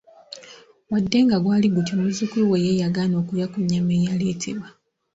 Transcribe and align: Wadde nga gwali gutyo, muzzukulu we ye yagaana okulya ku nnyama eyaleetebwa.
Wadde 0.91 1.17
nga 1.25 1.37
gwali 1.43 1.67
gutyo, 1.73 1.93
muzzukulu 2.01 2.43
we 2.51 2.57
ye 2.65 2.73
yagaana 2.81 3.15
okulya 3.21 3.45
ku 3.51 3.57
nnyama 3.63 3.91
eyaleetebwa. 3.99 4.67